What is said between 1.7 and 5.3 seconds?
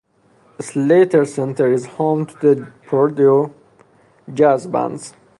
is home to the Purdue Jazz Bands.